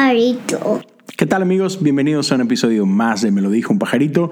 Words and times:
pajarito. 0.00 0.80
¿Qué 1.14 1.26
tal 1.26 1.42
amigos? 1.42 1.82
Bienvenidos 1.82 2.32
a 2.32 2.36
un 2.36 2.40
episodio 2.40 2.86
más 2.86 3.20
de 3.20 3.30
Me 3.30 3.42
lo 3.42 3.50
dijo 3.50 3.70
un 3.70 3.78
pajarito. 3.78 4.30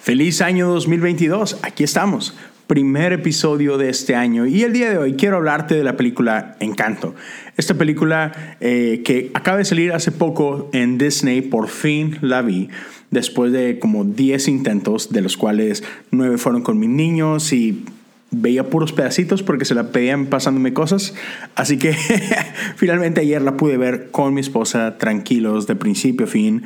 Feliz 0.00 0.40
año 0.40 0.68
2022. 0.68 1.58
Aquí 1.62 1.82
estamos. 1.82 2.36
Primer 2.68 3.12
episodio 3.12 3.78
de 3.78 3.88
este 3.88 4.14
año 4.14 4.46
y 4.46 4.62
el 4.62 4.72
día 4.72 4.90
de 4.90 4.98
hoy 4.98 5.14
quiero 5.14 5.38
hablarte 5.38 5.74
de 5.74 5.82
la 5.82 5.96
película 5.96 6.56
Encanto. 6.60 7.16
Esta 7.56 7.74
película 7.74 8.56
eh, 8.60 9.02
que 9.04 9.32
acaba 9.34 9.58
de 9.58 9.64
salir 9.64 9.92
hace 9.92 10.12
poco 10.12 10.70
en 10.72 10.98
Disney, 10.98 11.40
por 11.40 11.66
fin 11.66 12.18
la 12.20 12.40
vi 12.42 12.68
después 13.10 13.50
de 13.50 13.80
como 13.80 14.04
10 14.04 14.46
intentos, 14.46 15.10
de 15.10 15.20
los 15.20 15.36
cuales 15.36 15.82
9 16.12 16.38
fueron 16.38 16.62
con 16.62 16.78
mis 16.78 16.90
niños 16.90 17.52
y 17.52 17.84
veía 18.30 18.68
puros 18.68 18.92
pedacitos 18.92 19.42
porque 19.42 19.64
se 19.64 19.74
la 19.74 19.90
pedían 19.90 20.26
pasándome 20.26 20.72
cosas. 20.72 21.14
Así 21.54 21.78
que 21.78 21.94
finalmente 22.76 23.20
ayer 23.20 23.42
la 23.42 23.56
pude 23.56 23.76
ver 23.76 24.10
con 24.10 24.34
mi 24.34 24.40
esposa, 24.40 24.98
tranquilos, 24.98 25.66
de 25.66 25.76
principio 25.76 26.26
a 26.26 26.28
fin. 26.28 26.62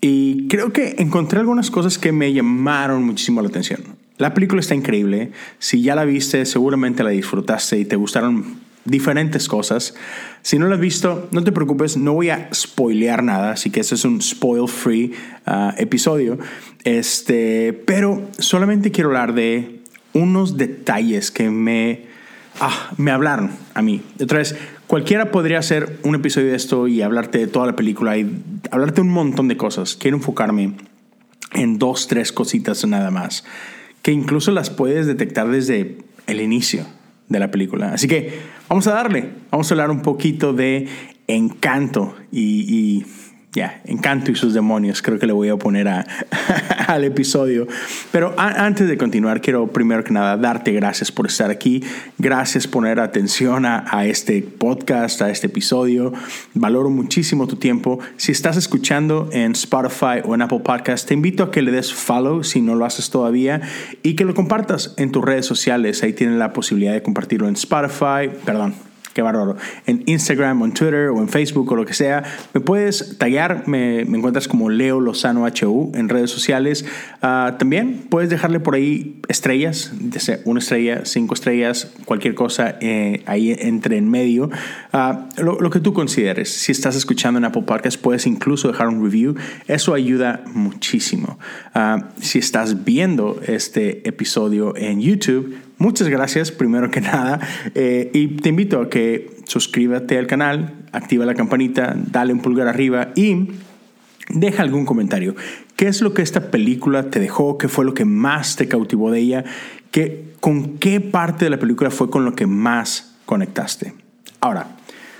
Y 0.00 0.48
creo 0.48 0.72
que 0.72 0.96
encontré 0.98 1.40
algunas 1.40 1.70
cosas 1.70 1.98
que 1.98 2.12
me 2.12 2.32
llamaron 2.32 3.04
muchísimo 3.04 3.42
la 3.42 3.48
atención. 3.48 3.80
La 4.18 4.34
película 4.34 4.60
está 4.60 4.74
increíble. 4.74 5.32
Si 5.58 5.82
ya 5.82 5.94
la 5.94 6.04
viste, 6.04 6.46
seguramente 6.46 7.02
la 7.02 7.10
disfrutaste 7.10 7.78
y 7.78 7.84
te 7.84 7.96
gustaron 7.96 8.66
diferentes 8.86 9.48
cosas. 9.48 9.94
Si 10.42 10.58
no 10.58 10.68
la 10.68 10.76
has 10.76 10.80
visto, 10.80 11.28
no 11.32 11.44
te 11.44 11.52
preocupes, 11.52 11.96
no 11.96 12.14
voy 12.14 12.30
a 12.30 12.48
spoilear 12.54 13.22
nada, 13.22 13.52
así 13.52 13.70
que 13.70 13.80
este 13.80 13.96
es 13.96 14.04
un 14.04 14.22
spoil 14.22 14.68
free 14.68 15.12
uh, 15.46 15.72
episodio. 15.76 16.38
Este, 16.84 17.72
pero 17.72 18.22
solamente 18.38 18.92
quiero 18.92 19.10
hablar 19.10 19.34
de 19.34 19.75
unos 20.16 20.56
detalles 20.56 21.30
que 21.30 21.50
me, 21.50 22.06
ah, 22.60 22.90
me 22.96 23.10
hablaron 23.10 23.50
a 23.74 23.82
mí. 23.82 24.02
Otra 24.20 24.38
vez, 24.38 24.56
cualquiera 24.86 25.30
podría 25.30 25.58
hacer 25.58 25.98
un 26.02 26.14
episodio 26.14 26.48
de 26.48 26.56
esto 26.56 26.88
y 26.88 27.02
hablarte 27.02 27.38
de 27.38 27.46
toda 27.46 27.66
la 27.66 27.76
película 27.76 28.16
y 28.16 28.42
hablarte 28.70 29.02
un 29.02 29.10
montón 29.10 29.48
de 29.48 29.56
cosas. 29.56 29.96
Quiero 29.96 30.16
enfocarme 30.16 30.74
en 31.52 31.78
dos, 31.78 32.08
tres 32.08 32.32
cositas 32.32 32.84
nada 32.86 33.10
más, 33.10 33.44
que 34.02 34.12
incluso 34.12 34.50
las 34.50 34.70
puedes 34.70 35.06
detectar 35.06 35.48
desde 35.48 35.98
el 36.26 36.40
inicio 36.40 36.86
de 37.28 37.38
la 37.38 37.50
película. 37.50 37.92
Así 37.92 38.08
que 38.08 38.38
vamos 38.68 38.86
a 38.86 38.92
darle, 38.92 39.30
vamos 39.50 39.70
a 39.70 39.74
hablar 39.74 39.90
un 39.90 40.02
poquito 40.02 40.52
de 40.52 40.88
encanto 41.26 42.14
y, 42.30 42.74
y 42.74 43.06
ya, 43.56 43.80
Encanto 43.86 44.30
y 44.30 44.36
sus 44.36 44.52
demonios, 44.52 45.00
creo 45.00 45.18
que 45.18 45.26
le 45.26 45.32
voy 45.32 45.48
a 45.48 45.56
poner 45.56 45.88
al 46.86 47.04
episodio. 47.04 47.66
Pero 48.12 48.34
antes 48.36 48.86
de 48.86 48.98
continuar, 48.98 49.40
quiero 49.40 49.66
primero 49.68 50.04
que 50.04 50.12
nada 50.12 50.36
darte 50.36 50.72
gracias 50.72 51.10
por 51.10 51.26
estar 51.26 51.50
aquí, 51.50 51.82
gracias 52.18 52.66
por 52.66 52.76
poner 52.76 53.00
atención 53.00 53.64
a, 53.64 53.86
a, 53.88 54.04
este 54.04 54.42
podcast, 54.42 55.22
a 55.22 55.30
este 55.30 55.46
episodio. 55.46 56.12
Valoro 56.52 56.90
muchísimo 56.90 57.46
tu 57.46 57.56
tiempo. 57.56 57.98
Si 58.18 58.32
estás 58.32 58.58
escuchando 58.58 59.30
en 59.32 59.52
Spotify 59.52 60.20
o 60.22 60.34
en 60.34 60.42
Apple 60.42 60.60
Podcast, 60.60 61.08
te 61.08 61.14
invito 61.14 61.44
a 61.44 61.50
que 61.50 61.62
le 61.62 61.72
des 61.72 61.94
follow 61.94 62.44
si 62.44 62.60
no 62.60 62.74
lo 62.74 62.84
haces 62.84 63.08
todavía 63.08 63.62
y 64.02 64.14
que 64.14 64.26
lo 64.26 64.34
compartas 64.34 64.92
en 64.98 65.10
tus 65.10 65.24
redes 65.24 65.46
sociales. 65.46 66.02
Ahí 66.02 66.12
tienes 66.12 66.36
la 66.36 66.52
posibilidad 66.52 66.92
de 66.92 67.02
compartirlo 67.02 67.48
en 67.48 67.54
Spotify, 67.54 68.28
perdón, 68.44 68.74
qué 69.16 69.22
bárbaro. 69.22 69.56
En 69.86 70.02
Instagram 70.04 70.62
en 70.62 70.72
Twitter 70.72 71.08
o 71.08 71.22
en 71.22 71.30
Facebook 71.30 71.72
o 71.72 71.74
lo 71.74 71.86
que 71.86 71.94
sea, 71.94 72.22
me 72.52 72.60
puedes 72.60 73.16
taggear, 73.16 73.66
me, 73.66 74.00
encuentras 74.00 74.46
como 74.46 74.68
Leo 74.68 75.00
Lozano 75.00 75.46
HU 75.46 75.92
en 75.94 76.10
redes 76.10 76.30
sociales. 76.30 76.84
Uh, 77.22 77.56
también 77.56 78.04
puedes 78.10 78.28
dejarle 78.28 78.60
por 78.60 78.74
ahí 78.74 79.22
estrellas, 79.28 79.94
una 80.44 80.60
estrella, 80.60 81.06
cinco 81.06 81.32
estrellas, 81.32 81.94
cualquier 82.04 82.34
cosa 82.34 82.76
eh, 82.82 83.22
ahí 83.24 83.56
entre 83.58 83.96
en 83.96 84.10
medio. 84.10 84.50
Uh, 84.92 85.42
lo, 85.42 85.70
que 85.70 85.80
tú 85.80 85.94
consideres. 85.94 86.52
Si 86.52 86.70
estás 86.70 86.94
escuchando 86.94 87.38
en 87.38 87.46
Apple 87.46 87.62
Podcasts, 87.62 87.98
puedes 87.98 88.26
incluso 88.26 88.68
dejar 88.68 88.88
un 88.88 89.02
review. 89.02 89.34
Eso 89.66 89.94
ayuda 89.94 90.44
muchísimo. 90.52 91.38
Uh, 91.74 92.02
si 92.20 92.38
estás 92.38 92.84
viendo 92.84 93.40
este 93.46 94.06
episodio 94.06 94.76
en 94.76 95.00
YouTube, 95.00 95.56
Muchas 95.78 96.08
gracias, 96.08 96.50
primero 96.50 96.90
que 96.90 97.00
nada, 97.02 97.40
eh, 97.74 98.10
y 98.14 98.28
te 98.28 98.48
invito 98.48 98.80
a 98.80 98.88
que 98.88 99.30
suscríbete 99.44 100.18
al 100.18 100.26
canal, 100.26 100.74
activa 100.92 101.26
la 101.26 101.34
campanita, 101.34 101.94
dale 101.96 102.32
un 102.32 102.40
pulgar 102.40 102.68
arriba 102.68 103.10
y 103.14 103.50
deja 104.30 104.62
algún 104.62 104.86
comentario. 104.86 105.36
¿Qué 105.76 105.88
es 105.88 106.00
lo 106.00 106.14
que 106.14 106.22
esta 106.22 106.50
película 106.50 107.10
te 107.10 107.20
dejó? 107.20 107.58
¿Qué 107.58 107.68
fue 107.68 107.84
lo 107.84 107.94
que 107.94 108.06
más 108.06 108.56
te 108.56 108.68
cautivó 108.68 109.10
de 109.10 109.20
ella? 109.20 109.44
¿Qué, 109.90 110.32
¿Con 110.40 110.78
qué 110.78 111.00
parte 111.00 111.44
de 111.44 111.50
la 111.50 111.58
película 111.58 111.90
fue 111.90 112.10
con 112.10 112.24
lo 112.24 112.34
que 112.34 112.46
más 112.46 113.16
conectaste? 113.26 113.92
Ahora, 114.40 114.76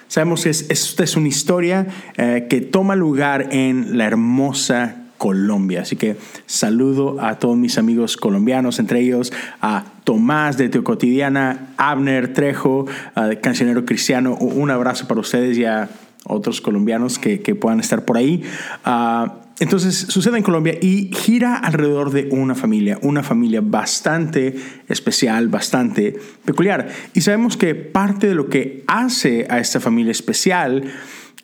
sabemos 0.09 0.45
que 0.45 0.51
esta 0.51 1.05
es 1.05 1.17
una 1.17 1.29
historia 1.29 1.87
eh, 2.17 2.47
que 2.49 2.63
toma 2.63 2.97
lugar 2.97 3.49
en 3.53 3.99
la 3.99 4.07
hermosa 4.07 5.03
Colombia. 5.19 5.83
Así 5.83 5.97
que 5.97 6.17
saludo 6.47 7.21
a 7.21 7.39
todos 7.39 7.57
mis 7.57 7.77
amigos 7.79 8.17
colombianos, 8.17 8.79
entre 8.79 9.01
ellos 9.01 9.33
a 9.61 9.85
Tomás 10.07 10.57
de 10.57 10.69
Teocotidiana, 10.69 11.75
Abner 11.77 12.33
Trejo, 12.33 12.87
de 13.17 13.41
Cancionero 13.41 13.85
Cristiano. 13.85 14.37
Un 14.37 14.71
abrazo 14.71 15.09
para 15.09 15.21
ustedes 15.21 15.59
y 15.59 15.65
a 15.65 15.91
otros 16.25 16.61
colombianos 16.61 17.19
que, 17.19 17.39
puedan 17.57 17.81
estar 17.81 18.05
por 18.05 18.17
ahí. 18.17 18.45
Ah, 18.85 19.41
entonces 19.59 19.97
sucede 20.09 20.39
en 20.39 20.45
Colombia 20.45 20.79
y 20.81 21.11
gira 21.13 21.57
alrededor 21.57 22.13
de 22.13 22.29
una 22.31 22.55
familia, 22.55 23.01
una 23.03 23.25
familia 23.25 23.63
bastante 23.65 24.55
especial, 24.87 25.49
bastante 25.49 26.17
peculiar. 26.45 26.89
Y 27.13 27.23
sabemos 27.23 27.57
que 27.57 27.75
parte 27.75 28.29
de 28.29 28.37
lo 28.37 28.49
que 28.49 28.85
hace 28.87 29.49
a 29.51 29.59
esta 29.59 29.81
familia 29.81 30.13
especial 30.13 30.85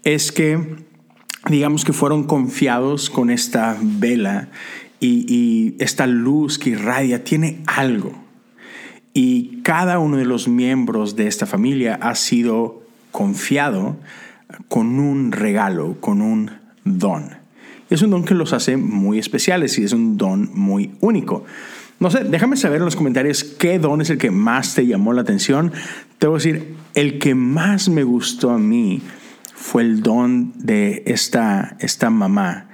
es 0.04 0.30
que 0.30 0.76
digamos 1.48 1.84
que 1.84 1.92
fueron 1.92 2.22
confiados 2.24 3.10
con 3.10 3.28
esta 3.28 3.76
vela 3.82 4.50
y, 5.00 5.74
esta 5.80 6.06
luz 6.06 6.60
que 6.60 6.70
irradia, 6.70 7.24
tiene 7.24 7.64
algo. 7.66 8.21
Y 9.14 9.60
cada 9.62 9.98
uno 9.98 10.16
de 10.16 10.24
los 10.24 10.48
miembros 10.48 11.16
de 11.16 11.26
esta 11.26 11.46
familia 11.46 11.98
ha 12.00 12.14
sido 12.14 12.82
confiado 13.10 13.96
con 14.68 14.98
un 14.98 15.32
regalo, 15.32 15.96
con 16.00 16.22
un 16.22 16.50
don. 16.84 17.30
Es 17.90 18.00
un 18.02 18.10
don 18.10 18.24
que 18.24 18.34
los 18.34 18.52
hace 18.52 18.76
muy 18.76 19.18
especiales 19.18 19.78
y 19.78 19.84
es 19.84 19.92
un 19.92 20.16
don 20.16 20.50
muy 20.54 20.92
único. 21.00 21.44
No 22.00 22.10
sé, 22.10 22.24
déjame 22.24 22.56
saber 22.56 22.78
en 22.78 22.86
los 22.86 22.96
comentarios 22.96 23.44
qué 23.44 23.78
don 23.78 24.00
es 24.00 24.10
el 24.10 24.18
que 24.18 24.30
más 24.30 24.74
te 24.74 24.86
llamó 24.86 25.12
la 25.12 25.22
atención. 25.22 25.72
Te 26.18 26.26
voy 26.26 26.36
a 26.36 26.38
decir, 26.38 26.74
el 26.94 27.18
que 27.18 27.34
más 27.34 27.88
me 27.88 28.02
gustó 28.02 28.50
a 28.50 28.58
mí 28.58 29.02
fue 29.54 29.82
el 29.82 30.02
don 30.02 30.52
de 30.56 31.02
esta, 31.06 31.76
esta 31.80 32.10
mamá 32.10 32.68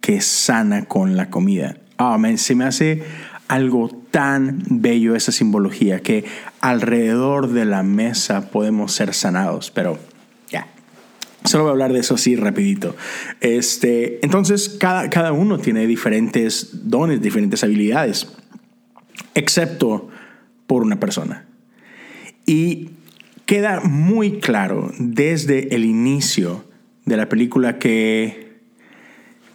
que 0.00 0.20
sana 0.20 0.86
con 0.86 1.16
la 1.16 1.30
comida. 1.30 1.76
Oh, 1.98 2.16
se 2.36 2.54
me 2.56 2.64
hace 2.64 3.04
algo 3.48 3.88
tan 4.10 4.62
bello 4.68 5.14
esa 5.14 5.32
simbología 5.32 6.00
que 6.00 6.24
alrededor 6.60 7.48
de 7.48 7.64
la 7.64 7.82
mesa 7.82 8.50
podemos 8.50 8.92
ser 8.92 9.14
sanados, 9.14 9.70
pero 9.70 9.98
ya. 10.50 10.68
Solo 11.44 11.64
voy 11.64 11.70
a 11.70 11.72
hablar 11.72 11.92
de 11.92 12.00
eso 12.00 12.14
así 12.14 12.36
rapidito. 12.36 12.96
Este, 13.40 14.24
entonces, 14.24 14.68
cada, 14.68 15.10
cada 15.10 15.32
uno 15.32 15.58
tiene 15.58 15.86
diferentes 15.86 16.88
dones, 16.88 17.20
diferentes 17.20 17.62
habilidades, 17.64 18.28
excepto 19.34 20.08
por 20.66 20.82
una 20.82 20.98
persona. 20.98 21.46
Y 22.46 22.90
queda 23.46 23.80
muy 23.80 24.40
claro 24.40 24.92
desde 24.98 25.74
el 25.74 25.84
inicio 25.84 26.64
de 27.04 27.16
la 27.16 27.28
película 27.28 27.78
que, 27.78 28.60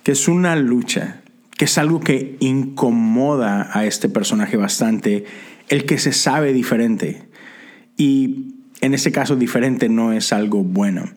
que 0.03 0.11
es 0.11 0.27
una 0.27 0.55
lucha, 0.55 1.21
que 1.57 1.65
es 1.65 1.77
algo 1.77 1.99
que 1.99 2.37
incomoda 2.39 3.69
a 3.73 3.85
este 3.85 4.09
personaje 4.09 4.57
bastante, 4.57 5.25
el 5.69 5.85
que 5.85 5.97
se 5.97 6.13
sabe 6.13 6.53
diferente. 6.53 7.23
Y 7.97 8.53
en 8.81 8.93
este 8.93 9.11
caso 9.11 9.35
diferente 9.35 9.89
no 9.89 10.13
es 10.13 10.31
algo 10.31 10.63
bueno. 10.63 11.09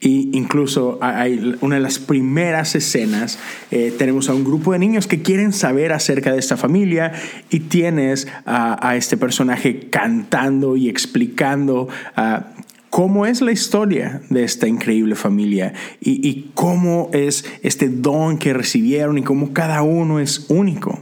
Y 0.00 0.36
incluso 0.36 0.98
hay 1.00 1.56
una 1.60 1.76
de 1.76 1.80
las 1.80 1.98
primeras 1.98 2.74
escenas, 2.74 3.38
eh, 3.70 3.92
tenemos 3.96 4.28
a 4.28 4.34
un 4.34 4.44
grupo 4.44 4.72
de 4.72 4.78
niños 4.78 5.06
que 5.06 5.22
quieren 5.22 5.52
saber 5.52 5.92
acerca 5.92 6.30
de 6.32 6.38
esta 6.38 6.56
familia 6.56 7.12
y 7.48 7.60
tienes 7.60 8.28
a, 8.44 8.96
este 8.96 9.16
personaje 9.16 9.88
cantando 9.88 10.76
y 10.76 10.90
explicando 10.90 11.88
ah, 12.16 12.48
cómo 12.94 13.26
es 13.26 13.40
la 13.40 13.50
historia 13.50 14.20
de 14.30 14.44
esta 14.44 14.68
increíble 14.68 15.16
familia 15.16 15.74
y, 16.00 16.50
cómo 16.54 17.10
es 17.12 17.44
este 17.64 17.88
don 17.88 18.38
que 18.38 18.54
recibieron 18.54 19.18
y 19.18 19.22
cómo 19.22 19.52
cada 19.52 19.82
uno 19.82 20.20
es 20.20 20.46
único. 20.48 21.00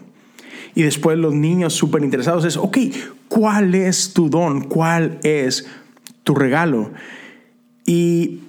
Y 0.74 0.84
después 0.84 1.18
los 1.18 1.34
niños 1.34 1.74
súper 1.74 2.02
interesados 2.02 2.46
es, 2.46 2.56
ok, 2.56 2.78
¿cuál 3.28 3.74
es 3.74 4.14
tu 4.14 4.30
don? 4.30 4.62
¿Cuál 4.62 5.18
es 5.22 5.66
tu 6.24 6.34
regalo? 6.34 6.92
Y 7.84 8.40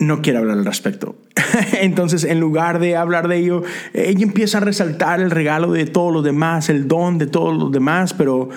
no 0.00 0.20
quiere 0.20 0.40
hablar 0.40 0.58
al 0.58 0.64
respecto. 0.64 1.14
Entonces, 1.80 2.24
en 2.24 2.40
lugar 2.40 2.80
de 2.80 2.96
hablar 2.96 3.28
de 3.28 3.36
ello, 3.36 3.62
ella 3.94 4.24
empieza 4.24 4.58
a 4.58 4.62
resaltar 4.62 5.20
el 5.20 5.30
regalo 5.30 5.70
de 5.70 5.86
todos 5.86 6.12
los 6.12 6.24
demás, 6.24 6.70
el 6.70 6.88
don 6.88 7.18
de 7.18 7.28
todos 7.28 7.56
los 7.56 7.70
demás, 7.70 8.14
pero 8.14 8.48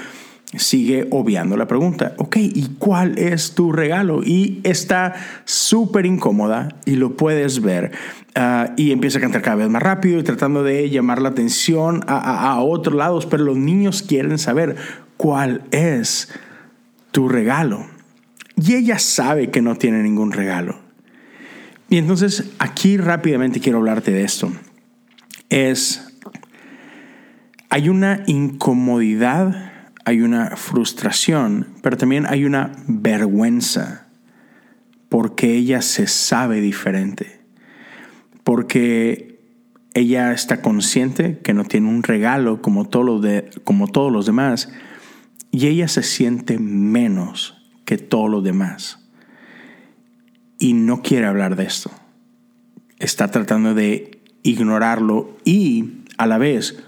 sigue 0.56 1.08
obviando 1.12 1.56
la 1.56 1.68
pregunta, 1.68 2.14
ok, 2.18 2.38
¿y 2.38 2.76
cuál 2.78 3.18
es 3.18 3.54
tu 3.54 3.72
regalo? 3.72 4.22
Y 4.24 4.60
está 4.64 5.14
súper 5.46 6.06
incómoda 6.06 6.70
y 6.86 6.96
lo 6.96 7.16
puedes 7.16 7.62
ver. 7.62 7.92
Ah, 8.36 8.74
y 8.78 8.92
empieza 8.92 9.18
a 9.18 9.22
cantar 9.22 9.42
cada 9.42 9.58
vez 9.58 9.70
más 9.70 9.82
rápido 9.82 10.20
y 10.20 10.24
tratando 10.24 10.64
de 10.64 10.90
llamar 10.90 11.22
la 11.22 11.30
atención 11.30 12.04
a, 12.08 12.52
a 12.52 12.62
otros 12.62 12.96
lados, 12.96 13.26
pero 13.26 13.44
los 13.44 13.58
niños 13.58 14.04
quieren 14.04 14.38
saber 14.38 14.76
cuál 15.18 15.64
es 15.72 16.30
tu 17.12 17.30
regalo. 17.30 17.86
Y 18.56 18.76
ella 18.76 19.00
sabe 19.00 19.50
que 19.50 19.62
no 19.62 19.76
tiene 19.76 20.04
ningún 20.04 20.32
regalo. 20.32 20.80
Y 21.90 21.98
entonces 21.98 22.52
aquí 22.58 22.98
rápidamente 22.98 23.60
quiero 23.60 23.80
hablarte 23.80 24.12
de 24.12 24.24
esto. 24.24 24.52
Es, 25.50 26.18
hay 27.70 27.90
una 27.90 28.24
incomodidad, 28.28 29.71
hay 30.06 30.22
una 30.22 30.56
frustración, 30.58 31.68
pero 31.82 31.98
también 31.98 32.26
hay 32.26 32.46
una 32.46 32.72
vergüenza 32.88 34.08
porque 35.10 35.56
ella 35.56 35.82
se 35.82 36.08
sabe 36.08 36.62
diferente. 36.62 37.42
Porque 38.44 39.40
ella 39.94 40.32
está 40.32 40.62
consciente 40.62 41.40
que 41.40 41.54
no 41.54 41.66
tiene 41.66 41.90
un 41.90 42.04
regalo 42.04 42.62
como, 42.62 42.86
de, 43.20 43.50
como 43.64 43.88
todos 43.88 44.12
los 44.12 44.26
demás 44.26 44.72
y 45.52 45.68
ella 45.68 45.88
se 45.90 46.02
siente 46.02 46.58
menos 46.58 47.62
que 47.86 47.98
todos 47.98 48.30
los 48.30 48.44
demás. 48.44 49.00
Y 50.58 50.74
no 50.74 51.02
quiere 51.02 51.28
hablar 51.28 51.56
de 51.58 51.66
esto. 51.66 51.92
Está 53.00 53.30
tratando 53.30 53.74
de 53.74 54.22
ignorarlo 54.44 55.38
y 55.44 56.04
a 56.18 56.26
la 56.26 56.38
vez 56.38 56.82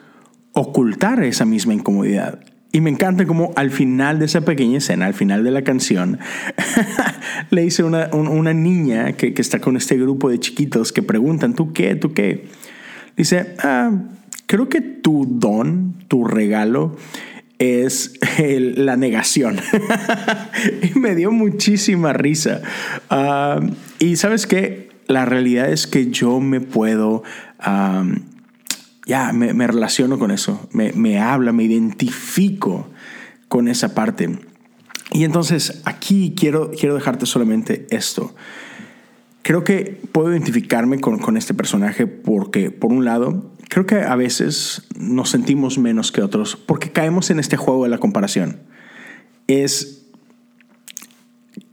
ocultar 0.53 1.23
esa 1.23 1.43
misma 1.43 1.73
incomodidad. 1.73 2.52
Y 2.75 2.81
me 2.81 2.89
encanta 2.89 3.27
como 3.27 3.53
al 3.55 3.69
final 3.69 4.17
de 4.17 4.25
esa 4.25 4.41
pequeña 4.41 4.79
escena, 4.79 5.05
al 5.05 5.13
final 5.13 5.43
de 5.43 5.51
la 5.51 5.61
canción, 5.61 6.17
le 7.51 7.61
dice 7.61 7.83
una, 7.83 8.09
una 8.11 8.51
niña 8.51 9.13
que, 9.13 9.35
que, 9.35 9.43
está 9.43 9.59
con 9.59 9.77
este 9.77 9.95
grupo 9.95 10.31
de 10.31 10.39
chiquitos 10.39 10.91
que 10.91 11.03
preguntan, 11.03 11.53
¿tú 11.53 11.71
qué? 11.71 11.95
¿Tú 11.95 12.13
qué? 12.13 12.47
Dice, 13.15 13.55
ah, 13.59 13.91
creo 14.47 14.69
que 14.69 14.81
tu 14.81 15.27
don, 15.29 15.93
tu 16.07 16.25
regalo, 16.25 16.97
es 17.59 18.19
la 18.39 18.97
negación. 18.97 19.57
y 20.81 20.97
me 20.97 21.13
dio 21.13 21.31
muchísima 21.31 22.11
risa. 22.11 22.63
Ah, 23.07 23.59
y 23.99 24.15
sabes 24.15 24.47
qué? 24.47 24.89
La 25.07 25.25
realidad 25.25 25.71
es 25.71 25.85
que 25.85 26.09
yo 26.09 26.39
me 26.39 26.59
puedo... 26.59 27.21
ya, 29.05 29.33
me, 29.33 29.67
relaciono 29.67 30.17
con 30.17 30.31
eso. 30.31 30.67
Me, 30.71 30.91
me 30.93 31.19
habla, 31.19 31.51
me 31.51 31.63
identifico 31.63 32.89
con 33.47 33.67
esa 33.67 33.93
parte. 33.93 34.39
Y 35.11 35.25
entonces 35.25 35.81
aquí 35.85 36.33
quiero, 36.37 36.71
quiero 36.71 36.95
dejarte 36.95 37.25
solamente 37.25 37.87
esto. 37.91 38.35
Creo 39.41 39.63
que 39.63 40.01
puedo 40.11 40.31
identificarme 40.31 40.99
con, 40.99 41.19
con, 41.19 41.35
este 41.35 41.53
personaje 41.53 42.07
porque, 42.07 42.71
por 42.71 42.91
un 42.91 43.03
lado, 43.03 43.51
creo 43.67 43.85
que 43.85 44.01
a 44.01 44.15
veces 44.15 44.87
nos 44.97 45.29
sentimos 45.29 45.77
menos 45.77 46.11
que 46.11 46.21
otros 46.21 46.55
porque 46.55 46.91
caemos 46.91 47.29
en 47.29 47.39
este 47.39 47.57
juego 47.57 47.83
de 47.83 47.89
la 47.89 47.97
comparación. 47.97 48.61
Es 49.47 50.05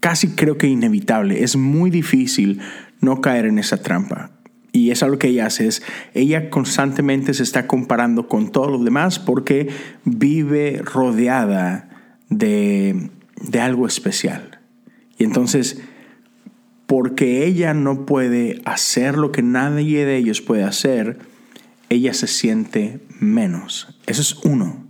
casi 0.01 0.29
creo 0.29 0.59
que 0.59 0.67
inevitable, 0.67 1.45
es 1.45 1.57
muy 1.57 1.91
difícil 1.91 2.61
no 3.01 3.21
caer 3.21 3.47
en 3.47 3.59
esa 3.59 3.77
trampa. 3.77 4.33
Y 4.73 4.91
es 4.91 5.03
algo 5.03 5.19
que 5.19 5.29
ella 5.29 5.47
hace, 5.47 5.67
es 5.67 5.83
ella 6.15 6.49
constantemente 6.49 7.35
se 7.35 7.43
está 7.43 7.67
comparando 7.67 8.29
con 8.29 8.53
todos 8.53 8.71
los 8.71 8.85
demás 8.85 9.19
porque 9.19 9.69
vive 10.05 10.81
rodeada 10.85 11.89
de, 12.29 13.11
de 13.41 13.61
algo 13.61 13.87
especial. 13.87 14.61
Y 15.19 15.25
entonces, 15.25 15.81
porque 16.87 17.45
ella 17.47 17.75
no 17.75 18.07
puede 18.07 18.63
hacer 18.65 19.19
lo 19.19 19.33
que 19.33 19.43
nadie 19.43 20.05
de 20.05 20.17
ellos 20.17 20.41
puede 20.41 20.65
hacer, 20.65 21.19
ella 21.89 22.15
se 22.15 22.29
siente 22.29 23.01
menos. 23.19 23.99
Eso 24.07 24.23
es 24.23 24.37
uno. 24.45 24.87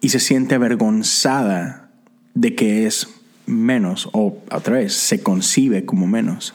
Y 0.00 0.10
se 0.10 0.20
siente 0.20 0.54
avergonzada 0.54 1.90
de 2.34 2.54
que 2.54 2.86
es 2.86 3.08
menos, 3.46 4.08
o 4.12 4.42
otra 4.50 4.76
vez, 4.76 4.94
se 4.94 5.22
concibe 5.22 5.84
como 5.84 6.06
menos. 6.06 6.54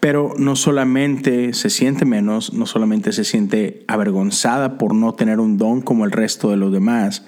Pero 0.00 0.32
no 0.38 0.56
solamente 0.56 1.52
se 1.52 1.68
siente 1.70 2.04
menos, 2.04 2.54
no 2.54 2.66
solamente 2.66 3.12
se 3.12 3.24
siente 3.24 3.84
avergonzada 3.86 4.78
por 4.78 4.94
no 4.94 5.14
tener 5.14 5.40
un 5.40 5.58
don 5.58 5.82
como 5.82 6.04
el 6.04 6.10
resto 6.10 6.50
de 6.50 6.56
los 6.56 6.72
demás, 6.72 7.24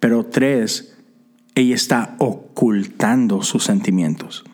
pero 0.00 0.24
tres, 0.24 0.96
ella 1.56 1.74
está 1.74 2.14
ocultando 2.18 3.42
sus 3.42 3.64
sentimientos. 3.64 4.44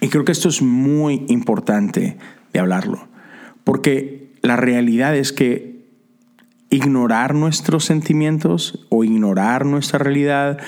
Y 0.00 0.08
creo 0.08 0.24
que 0.24 0.32
esto 0.32 0.48
es 0.48 0.62
muy 0.62 1.24
importante 1.28 2.16
de 2.52 2.60
hablarlo. 2.60 3.06
Porque 3.64 4.32
la 4.42 4.56
realidad 4.56 5.16
es 5.16 5.32
que 5.32 5.86
ignorar 6.70 7.34
nuestros 7.34 7.84
sentimientos 7.84 8.86
o 8.88 9.04
ignorar 9.04 9.64
nuestra 9.64 9.98
realidad 9.98 10.58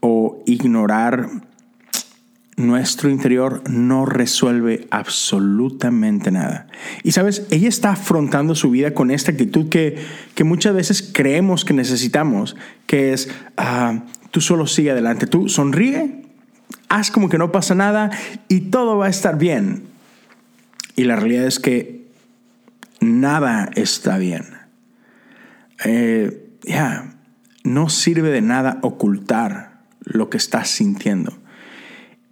o 0.00 0.42
ignorar 0.46 1.28
nuestro 2.56 3.10
interior 3.10 3.68
no 3.68 4.06
resuelve 4.06 4.86
absolutamente 4.90 6.30
nada. 6.30 6.66
Y 7.02 7.12
sabes, 7.12 7.46
ella 7.50 7.68
está 7.68 7.92
afrontando 7.92 8.54
su 8.54 8.70
vida 8.70 8.94
con 8.94 9.10
esta 9.10 9.32
actitud 9.32 9.68
que, 9.68 9.98
que 10.34 10.44
muchas 10.44 10.74
veces 10.74 11.10
creemos 11.12 11.64
que 11.64 11.74
necesitamos, 11.74 12.56
que 12.86 13.12
es, 13.12 13.28
ah, 13.56 14.04
tú 14.30 14.40
solo 14.40 14.66
sigue 14.66 14.92
adelante, 14.92 15.26
tú 15.26 15.48
sonríe, 15.48 16.22
haz 16.88 17.10
como 17.10 17.28
que 17.28 17.38
no 17.38 17.50
pasa 17.50 17.74
nada 17.74 18.10
y 18.48 18.60
todo 18.62 18.96
va 18.96 19.06
a 19.06 19.10
estar 19.10 19.36
bien. 19.38 19.84
Y 20.96 21.04
la 21.04 21.16
realidad 21.16 21.46
es 21.46 21.58
que 21.58 22.06
nada 23.00 23.68
está 23.74 24.16
bien. 24.16 24.44
Eh, 25.84 26.50
ya, 26.62 27.14
no 27.64 27.88
sirve 27.88 28.30
de 28.30 28.42
nada 28.42 28.78
ocultar 28.82 29.82
lo 30.04 30.30
que 30.30 30.36
estás 30.36 30.68
sintiendo. 30.68 31.36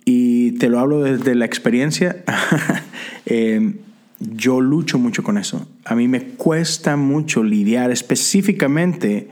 Y 0.04 0.52
te 0.52 0.68
lo 0.68 0.80
hablo 0.80 1.02
desde 1.02 1.34
la 1.34 1.44
experiencia. 1.44 2.24
Eh, 3.24 3.76
yo 4.18 4.60
lucho 4.60 4.98
mucho 4.98 5.22
con 5.22 5.38
eso. 5.38 5.66
A 5.84 5.94
mí 5.94 6.08
me 6.08 6.22
cuesta 6.22 6.96
mucho 6.96 7.44
lidiar 7.44 7.92
específicamente 7.92 9.28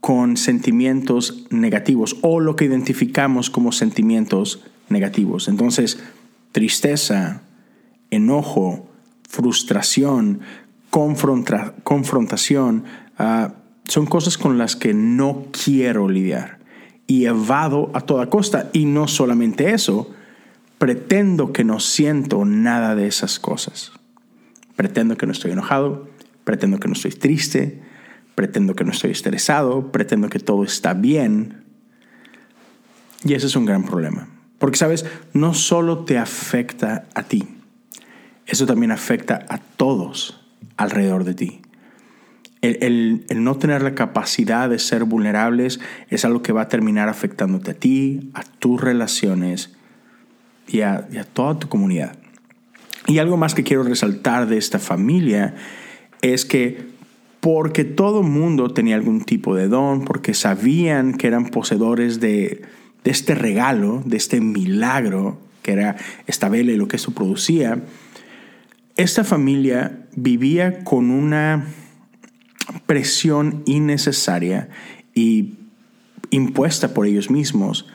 con 0.00 0.36
sentimientos 0.36 1.46
negativos 1.50 2.16
o 2.22 2.38
lo 2.40 2.54
que 2.56 2.64
identificamos 2.66 3.50
como 3.50 3.72
sentimientos 3.72 4.62
negativos. 4.88 5.48
Entonces, 5.48 5.98
tristeza, 6.52 7.42
enojo, 8.10 8.88
frustración, 9.28 10.40
confrontación, 10.90 12.84
ah, 13.18 13.54
son 13.86 14.06
cosas 14.06 14.38
con 14.38 14.56
las 14.56 14.76
que 14.76 14.94
no 14.94 15.46
quiero 15.52 16.08
lidiar 16.08 16.59
y 17.10 17.26
evado 17.26 17.90
a 17.92 18.02
toda 18.02 18.30
costa. 18.30 18.70
Y 18.72 18.84
no 18.84 19.08
solamente 19.08 19.72
eso, 19.72 20.12
pretendo 20.78 21.52
que 21.52 21.64
no 21.64 21.80
siento 21.80 22.44
nada 22.44 22.94
de 22.94 23.08
esas 23.08 23.40
cosas. 23.40 23.90
Pretendo 24.76 25.16
que 25.16 25.26
no 25.26 25.32
estoy 25.32 25.50
enojado, 25.50 26.08
pretendo 26.44 26.78
que 26.78 26.86
no 26.86 26.94
estoy 26.94 27.10
triste, 27.10 27.82
pretendo 28.36 28.76
que 28.76 28.84
no 28.84 28.92
estoy 28.92 29.10
estresado, 29.10 29.90
pretendo 29.90 30.28
que 30.28 30.38
todo 30.38 30.62
está 30.62 30.94
bien. 30.94 31.64
Y 33.24 33.34
ese 33.34 33.48
es 33.48 33.56
un 33.56 33.64
gran 33.64 33.82
problema. 33.82 34.28
Porque, 34.60 34.78
sabes, 34.78 35.04
no 35.32 35.52
solo 35.52 36.04
te 36.04 36.16
afecta 36.16 37.08
a 37.16 37.24
ti, 37.24 37.48
eso 38.46 38.66
también 38.66 38.92
afecta 38.92 39.46
a 39.48 39.58
todos 39.58 40.46
alrededor 40.76 41.24
de 41.24 41.34
ti. 41.34 41.59
El, 42.62 43.24
no 43.34 43.56
tener 43.56 43.82
la 43.82 43.94
capacidad 43.94 44.68
de 44.68 44.78
ser 44.78 45.04
vulnerables 45.04 45.80
es 46.08 46.24
algo 46.24 46.42
que 46.42 46.52
va 46.52 46.62
a 46.62 46.68
terminar 46.68 47.08
afectándote 47.08 47.70
a 47.70 47.74
ti, 47.74 48.30
a 48.34 48.42
tus 48.42 48.80
relaciones 48.80 49.74
y 50.68 50.82
a, 50.82 51.08
a 51.18 51.24
toda 51.24 51.58
tu 51.58 51.68
comunidad. 51.68 52.16
Y 53.06 53.18
algo 53.18 53.36
más 53.36 53.54
que 53.54 53.64
quiero 53.64 53.82
resaltar 53.82 54.46
de 54.46 54.58
esta 54.58 54.78
familia 54.78 55.54
es 56.20 56.44
que 56.44 56.90
porque 57.40 57.84
todo 57.84 58.22
mundo 58.22 58.68
tenía 58.74 58.94
algún 58.94 59.24
tipo 59.24 59.54
de 59.54 59.68
don, 59.68 60.04
porque 60.04 60.34
sabían 60.34 61.14
que 61.14 61.26
eran 61.26 61.46
poseedores 61.46 62.20
de, 62.20 62.62
de 63.04 63.10
este 63.10 63.34
regalo, 63.34 64.02
de 64.04 64.18
este 64.18 64.40
milagro 64.40 65.38
que 65.62 65.72
era 65.72 65.96
esta 66.26 66.48
vela 66.48 66.72
y 66.72 66.76
lo 66.76 66.88
que 66.88 66.96
esto 66.96 67.12
producía, 67.12 67.82
esta 68.96 69.24
familia 69.24 70.06
vivía 70.14 70.84
con 70.84 71.10
una 71.10 71.66
presión 72.86 73.62
innecesaria 73.66 74.68
y 75.14 75.54
impuesta 76.30 76.94
por 76.94 77.06
ellos 77.06 77.30
mismos 77.30 77.86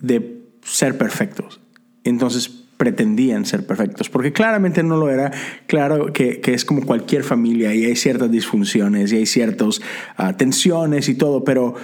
de 0.00 0.42
ser 0.62 0.98
perfectos. 0.98 1.60
Entonces 2.04 2.48
pretendían 2.76 3.46
ser 3.46 3.64
perfectos, 3.64 4.10
porque 4.10 4.32
claramente 4.32 4.82
no 4.82 4.96
lo 4.96 5.08
era. 5.08 5.30
Claro 5.68 6.12
que, 6.12 6.40
es 6.44 6.64
como 6.64 6.84
cualquier 6.84 7.22
familia 7.22 7.72
y 7.74 7.84
hay 7.84 7.94
ciertas 7.94 8.30
disfunciones 8.30 9.12
y 9.12 9.18
hay 9.18 9.26
ciertas 9.26 9.80
ah, 10.16 10.36
tensiones 10.36 11.08
y 11.08 11.14
todo, 11.14 11.44
pero 11.44 11.76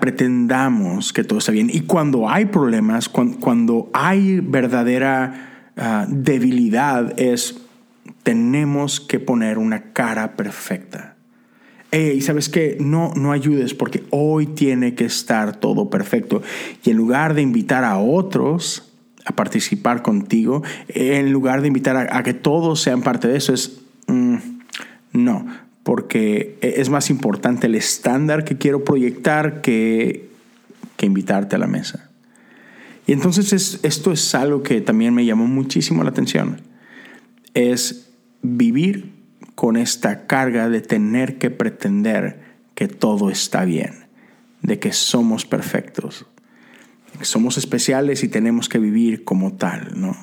pretendamos 0.00 1.12
que 1.12 1.24
todo 1.24 1.40
está 1.40 1.50
bien. 1.50 1.68
Y 1.72 1.80
cuando 1.80 2.28
hay 2.28 2.44
problemas, 2.44 3.08
cuando, 3.08 3.90
hay 3.92 4.38
verdadera 4.40 5.72
ah, 5.76 6.06
debilidad, 6.08 7.18
es 7.18 7.61
tenemos 8.22 9.00
que 9.00 9.20
poner 9.20 9.58
una 9.58 9.92
cara 9.92 10.36
perfecta. 10.36 11.16
Y 11.92 12.22
¿sabes 12.22 12.48
qué? 12.48 12.78
No, 12.80 13.12
no 13.14 13.32
ayudes 13.32 13.74
porque 13.74 14.04
hoy 14.10 14.46
tiene 14.46 14.94
que 14.94 15.04
estar 15.04 15.56
todo 15.56 15.90
perfecto. 15.90 16.40
Y 16.82 16.90
en 16.90 16.96
lugar 16.96 17.34
de 17.34 17.42
invitar 17.42 17.84
a 17.84 17.98
otros 17.98 18.92
a 19.26 19.36
participar 19.36 20.02
contigo, 20.02 20.62
en 20.88 21.32
lugar 21.32 21.60
de 21.60 21.68
invitar 21.68 22.08
a, 22.10 22.22
que 22.22 22.32
todos 22.32 22.80
sean 22.80 23.02
parte 23.02 23.28
de 23.28 23.36
eso, 23.36 23.52
es 23.52 23.82
mm, 24.06 24.36
no, 25.12 25.46
porque 25.82 26.56
es 26.62 26.88
más 26.88 27.10
importante 27.10 27.66
el 27.66 27.74
estándar 27.74 28.44
que 28.44 28.56
quiero 28.56 28.84
proyectar 28.84 29.60
que, 29.60 30.30
que 30.96 31.06
invitarte 31.06 31.56
a 31.56 31.58
la 31.58 31.66
mesa. 31.66 32.10
Y 33.06 33.12
entonces 33.12 33.80
esto 33.82 34.12
es 34.12 34.34
algo 34.34 34.62
que 34.62 34.80
también 34.80 35.12
me 35.12 35.26
llamó 35.26 35.46
muchísimo 35.46 36.02
la 36.04 36.10
atención. 36.10 36.71
Es 37.54 38.12
vivir 38.42 39.12
con 39.54 39.76
esta 39.76 40.26
carga 40.26 40.68
de 40.68 40.80
tener 40.80 41.38
que 41.38 41.50
pretender 41.50 42.40
que 42.74 42.88
todo 42.88 43.30
está 43.30 43.64
bien, 43.64 44.06
de 44.62 44.78
que 44.78 44.92
somos 44.92 45.44
perfectos, 45.44 46.26
que 47.18 47.24
somos 47.24 47.58
especiales 47.58 48.24
y 48.24 48.28
tenemos 48.28 48.68
que 48.68 48.78
vivir 48.78 49.24
como 49.24 49.52
tal, 49.52 49.92
¿no? 50.00 50.16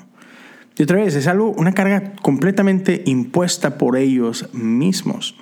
Y 0.78 0.84
otra 0.84 0.98
vez, 0.98 1.16
es 1.16 1.28
algo, 1.28 1.52
una 1.52 1.74
carga 1.74 2.14
completamente 2.22 3.04
impuesta 3.06 3.78
por 3.78 3.98
ellos 3.98 4.54
mismos. 4.54 5.36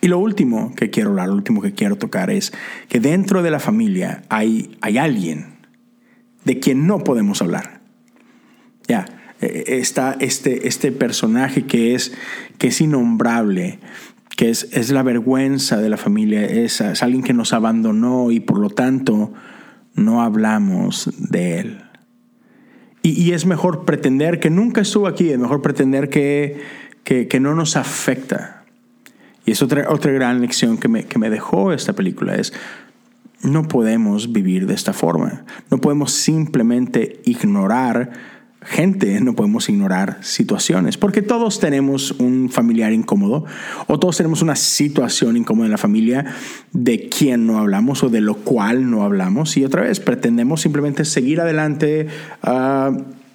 Y 0.00 0.08
lo 0.08 0.18
último 0.18 0.74
que 0.74 0.90
quiero 0.90 1.10
hablar, 1.10 1.28
lo 1.28 1.34
último 1.34 1.62
que 1.62 1.72
quiero 1.72 1.96
tocar 1.96 2.30
es 2.30 2.52
que 2.88 3.00
dentro 3.00 3.42
de 3.42 3.50
la 3.50 3.58
familia 3.58 4.22
hay, 4.28 4.76
hay 4.82 4.98
alguien 4.98 5.58
de 6.44 6.60
quien 6.60 6.86
no 6.86 7.04
podemos 7.04 7.40
hablar. 7.40 7.80
Ya, 8.86 9.06
está 9.40 10.16
este, 10.20 10.66
este 10.68 10.92
personaje 10.92 11.64
que 11.66 11.94
es, 11.94 12.12
que 12.58 12.68
es 12.68 12.80
innombrable, 12.80 13.78
que 14.36 14.50
es, 14.50 14.68
es 14.72 14.90
la 14.90 15.02
vergüenza 15.02 15.78
de 15.78 15.88
la 15.88 15.96
familia, 15.96 16.44
es, 16.44 16.80
es 16.80 17.02
alguien 17.02 17.22
que 17.22 17.34
nos 17.34 17.52
abandonó 17.52 18.30
y 18.30 18.40
por 18.40 18.58
lo 18.58 18.70
tanto 18.70 19.32
no 19.94 20.22
hablamos 20.22 21.10
de 21.18 21.60
él. 21.60 21.84
Y, 23.02 23.32
es 23.32 23.46
mejor 23.46 23.84
pretender 23.84 24.38
que 24.38 24.50
nunca 24.50 24.80
estuvo 24.80 25.06
aquí, 25.06 25.30
es 25.30 25.38
mejor 25.38 25.62
pretender 25.62 26.10
que, 26.10 26.60
que, 27.04 27.40
no 27.40 27.54
nos 27.54 27.76
afecta. 27.76 28.64
Y 29.46 29.52
es 29.52 29.62
otra, 29.62 29.88
otra 29.88 30.12
gran 30.12 30.42
lección 30.42 30.76
que 30.76 30.88
me, 30.88 31.04
que 31.04 31.18
me 31.18 31.30
dejó 31.30 31.72
esta 31.72 31.94
película, 31.94 32.34
es 32.34 32.52
no 33.42 33.66
podemos 33.68 34.32
vivir 34.32 34.66
de 34.66 34.74
esta 34.74 34.92
forma. 34.92 35.44
No 35.70 35.78
podemos 35.78 36.12
simplemente 36.12 37.20
ignorar 37.24 38.10
gente, 38.68 39.20
no 39.20 39.34
podemos 39.34 39.68
ignorar 39.68 40.18
situaciones, 40.20 40.98
porque 40.98 41.22
todos 41.22 41.58
tenemos 41.58 42.12
un 42.12 42.50
familiar 42.50 42.92
incómodo 42.92 43.46
o 43.86 43.98
todos 43.98 44.18
tenemos 44.18 44.42
una 44.42 44.56
situación 44.56 45.36
incómoda 45.38 45.66
en 45.66 45.72
la 45.72 45.78
familia 45.78 46.26
de 46.72 47.08
quien 47.08 47.46
no 47.46 47.58
hablamos 47.58 48.04
o 48.04 48.10
de 48.10 48.20
lo 48.20 48.34
cual 48.36 48.90
no 48.90 49.04
hablamos 49.04 49.56
y 49.56 49.64
otra 49.64 49.82
vez 49.82 50.00
pretendemos 50.00 50.60
simplemente 50.60 51.06
seguir 51.06 51.40
adelante, 51.40 52.08
ah, 52.42 52.92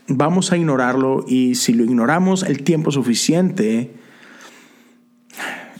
vamos 0.07 0.51
a 0.51 0.57
ignorarlo 0.57 1.25
y 1.27 1.55
si 1.55 1.73
lo 1.73 1.83
ignoramos 1.83 2.43
el 2.43 2.63
tiempo 2.63 2.91
suficiente, 2.91 3.91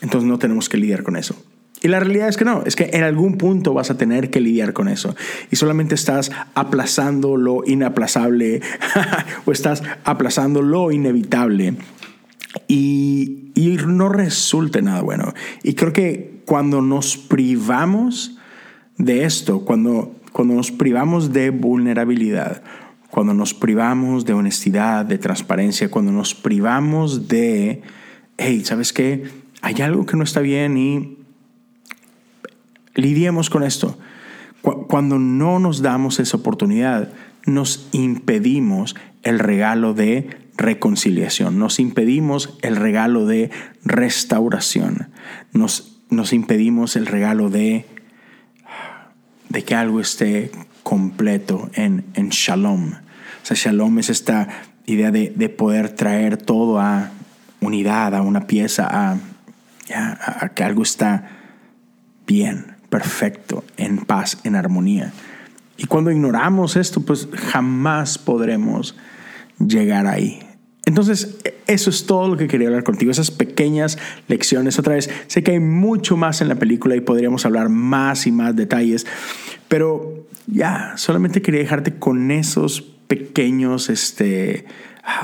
entonces 0.02 0.28
no 0.28 0.40
tenemos 0.40 0.68
que 0.68 0.78
lidiar 0.78 1.04
con 1.04 1.16
eso. 1.16 1.36
Y 1.84 1.90
la 1.90 2.00
realidad 2.00 2.30
es 2.30 2.38
que 2.38 2.46
no, 2.46 2.64
es 2.66 2.78
que 2.78 2.92
en 2.94 3.04
algún 3.04 3.38
punto 3.38 3.74
vas 3.74 3.92
a 3.92 3.98
tener 3.98 4.30
que 4.30 4.40
lidiar 4.40 4.72
con 4.72 4.88
eso. 4.88 5.18
Y 5.52 5.58
solamente 5.58 5.96
estás 5.96 6.32
aplazando 6.56 7.36
lo 7.36 7.66
inaplazable 7.66 8.62
o 9.46 9.52
estás 9.52 9.84
aplazando 10.06 10.62
lo 10.62 10.94
inevitable. 10.94 11.76
Y, 12.70 13.52
y 13.54 13.78
no 13.86 14.08
resulta 14.08 14.80
nada 14.80 15.02
bueno. 15.02 15.34
Y 15.62 15.74
creo 15.74 15.92
que 15.92 16.42
cuando 16.46 16.82
nos 16.82 17.18
privamos 17.18 18.38
de 18.98 19.26
esto, 19.26 19.66
cuando, 19.66 20.16
cuando 20.32 20.54
nos 20.54 20.72
privamos 20.72 21.34
de 21.34 21.50
vulnerabilidad, 21.50 22.64
cuando 23.10 23.34
nos 23.34 23.54
privamos 23.54 24.24
de 24.24 24.32
honestidad, 24.32 25.06
de 25.06 25.18
transparencia, 25.18 25.92
cuando 25.92 26.14
nos 26.14 26.34
privamos 26.34 27.28
de, 27.28 27.82
hey, 28.38 28.64
¿sabes 28.64 28.94
qué? 28.94 29.26
Hay 29.62 29.82
algo 29.82 30.06
que 30.06 30.16
no 30.16 30.24
está 30.24 30.40
bien 30.40 30.78
y 30.78 31.23
lidiemos 32.96 33.50
con 33.50 33.64
esto. 33.64 33.98
Cuando 34.62 35.20
no 35.20 35.60
nos 35.60 35.82
damos 35.82 36.20
esa 36.20 36.38
oportunidad, 36.38 37.10
nos 37.46 37.90
impedimos 37.92 38.96
el 39.24 39.40
regalo 39.40 39.94
de 39.94 40.38
reconciliación, 40.56 41.60
nos 41.60 41.80
impedimos 41.80 42.58
el 42.62 42.78
regalo 42.78 43.26
de 43.26 43.52
restauración, 43.84 45.10
nos, 45.52 45.98
nos 46.10 46.32
impedimos 46.32 46.96
el 46.96 47.08
regalo 47.08 47.50
de, 47.50 47.86
de 49.50 49.64
que 49.64 49.76
algo 49.76 50.00
esté 50.00 50.52
completo 50.84 51.70
en, 51.74 52.06
en 52.14 52.30
shalom. 52.30 52.94
O 52.94 53.46
sea, 53.46 53.58
shalom 53.58 54.00
es 54.00 54.10
esta 54.10 54.48
idea 54.86 55.12
de, 55.12 55.50
poder 55.50 55.90
traer 55.90 56.38
todo 56.38 56.80
a 56.80 57.12
unidad, 57.60 58.16
a 58.16 58.22
una 58.22 58.48
pieza, 58.48 58.88
a, 58.90 59.18
a 59.94 60.50
que 60.50 60.64
algo 60.64 60.84
está 60.84 61.30
bien 62.26 62.73
perfecto, 62.94 63.64
en 63.76 64.06
paz, 64.06 64.38
en 64.44 64.56
armonía. 64.56 65.12
Y 65.78 65.88
cuando 65.88 66.12
ignoramos 66.12 66.76
esto, 66.76 67.02
pues 67.02 67.28
jamás 67.36 68.20
podremos 68.20 68.96
llegar 69.58 70.06
ahí. 70.06 70.44
Entonces, 70.86 71.40
eso 71.66 71.90
es 71.90 72.06
todo 72.06 72.28
lo 72.28 72.38
que 72.38 72.48
quería 72.48 72.68
hablar 72.68 72.84
contigo, 72.84 73.10
esas 73.10 73.32
pequeñas 73.32 73.98
lecciones. 74.28 74.78
Otra 74.78 74.94
vez, 74.94 75.10
sé 75.26 75.42
que 75.42 75.54
hay 75.54 75.60
mucho 75.60 76.18
más 76.18 76.42
en 76.42 76.50
la 76.50 76.56
película 76.56 76.96
y 76.96 77.02
podríamos 77.02 77.48
hablar 77.48 77.68
más 77.68 78.28
y 78.28 78.32
más 78.32 78.56
detalles, 78.56 79.08
pero 79.68 80.28
ya, 80.46 80.94
solamente 80.96 81.42
quería 81.42 81.62
dejarte 81.62 81.96
con 81.96 82.30
esos 82.30 82.84
pequeños, 83.08 83.90
este, 83.90 84.66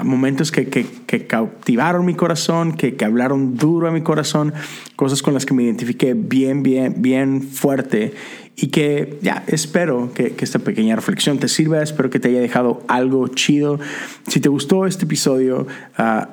Momentos 0.04 0.52
que, 0.52 0.68
que, 0.68 1.28
cautivaron 1.28 2.06
mi 2.06 2.14
corazón, 2.14 2.74
que, 2.74 2.96
que, 2.96 3.06
hablaron 3.06 3.56
duro 3.56 3.88
a 3.88 3.92
mi 3.92 4.02
corazón, 4.02 4.54
cosas 4.98 5.22
con 5.22 5.34
las 5.34 5.46
que 5.46 5.54
me 5.54 5.64
identifiqué 5.64 6.14
bien, 6.14 6.64
bien, 6.64 6.96
bien 6.98 7.42
fuerte 7.42 8.14
y 8.58 8.68
que 8.68 9.20
ya 9.22 9.44
espero 9.48 10.12
que, 10.14 10.32
que, 10.32 10.44
esta 10.44 10.60
pequeña 10.60 10.98
reflexión 10.98 11.40
te 11.40 11.48
sirva, 11.48 11.82
espero 11.82 12.10
que 12.10 12.20
te 12.20 12.28
haya 12.28 12.42
dejado 12.42 12.84
algo 12.90 13.30
chido. 13.30 13.80
Si 14.28 14.42
te 14.42 14.50
gustó 14.50 14.86
este 14.86 15.06
episodio, 15.06 15.66
uh, 15.98 16.26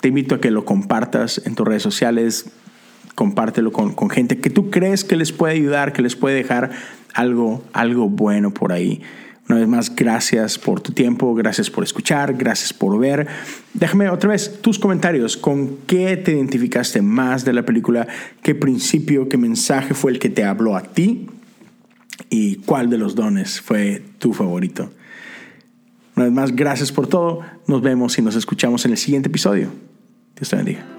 te 0.00 0.08
invito 0.08 0.36
a 0.36 0.40
que 0.40 0.52
lo 0.52 0.64
compartas 0.64 1.42
en 1.44 1.56
tus 1.56 1.66
redes 1.66 1.82
sociales, 1.82 2.50
compártelo 3.16 3.72
con, 3.72 3.92
con 3.92 4.08
gente 4.08 4.38
que 4.38 4.50
tú 4.50 4.70
crees 4.70 5.02
que 5.02 5.16
les 5.16 5.32
puede 5.32 5.54
ayudar, 5.54 5.92
que 5.92 6.02
les 6.02 6.14
puede 6.14 6.36
dejar 6.36 6.70
algo, 7.12 7.64
algo 7.72 8.08
bueno 8.08 8.54
por 8.54 8.72
ahí. 8.72 9.02
Una 9.48 9.60
vez 9.60 9.68
más, 9.68 9.96
gracias 9.96 10.58
por 10.58 10.82
tu 10.82 10.92
tiempo, 10.92 11.34
gracias 11.34 11.70
por 11.70 11.82
escuchar, 11.82 12.34
gracias 12.34 12.74
por 12.74 12.98
ver. 12.98 13.26
Déjame 13.72 14.10
otra 14.10 14.30
vez 14.30 14.60
tus 14.60 14.78
comentarios. 14.78 15.38
¿Con 15.38 15.78
qué 15.86 16.18
te 16.18 16.32
identificaste 16.32 17.00
más 17.00 17.46
de 17.46 17.54
la 17.54 17.64
película? 17.64 18.06
¿Qué 18.42 18.54
principio, 18.54 19.28
qué 19.28 19.38
mensaje 19.38 19.94
fue 19.94 20.12
el 20.12 20.18
que 20.18 20.28
te 20.28 20.44
habló 20.44 20.76
a 20.76 20.82
ti? 20.82 21.28
¿Y 22.28 22.56
cuál 22.56 22.90
de 22.90 22.98
los 22.98 23.14
dones 23.14 23.60
fue 23.60 24.02
tu 24.18 24.34
favorito? 24.34 24.90
Una 26.14 26.26
vez 26.26 26.34
más, 26.34 26.54
gracias 26.54 26.92
por 26.92 27.06
todo. 27.06 27.40
Nos 27.66 27.80
vemos 27.80 28.18
y 28.18 28.22
nos 28.22 28.34
escuchamos 28.34 28.84
en 28.84 28.90
el 28.90 28.98
siguiente 28.98 29.30
episodio. 29.30 29.70
Dios 30.36 30.50
te 30.50 30.56
bendiga. 30.56 30.97